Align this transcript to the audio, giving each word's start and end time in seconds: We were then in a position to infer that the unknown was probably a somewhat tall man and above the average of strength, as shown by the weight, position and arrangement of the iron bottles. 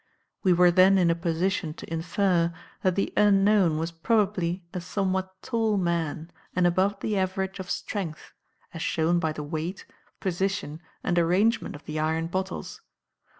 We 0.41 0.51
were 0.51 0.71
then 0.71 0.97
in 0.97 1.11
a 1.11 1.13
position 1.15 1.75
to 1.75 1.93
infer 1.93 2.51
that 2.81 2.95
the 2.95 3.13
unknown 3.15 3.77
was 3.77 3.91
probably 3.91 4.63
a 4.73 4.81
somewhat 4.81 5.39
tall 5.43 5.77
man 5.77 6.31
and 6.55 6.65
above 6.65 7.01
the 7.01 7.15
average 7.19 7.59
of 7.59 7.69
strength, 7.69 8.33
as 8.73 8.81
shown 8.81 9.19
by 9.19 9.31
the 9.31 9.43
weight, 9.43 9.85
position 10.19 10.81
and 11.03 11.19
arrangement 11.19 11.75
of 11.75 11.85
the 11.85 11.99
iron 11.99 12.25
bottles. 12.25 12.81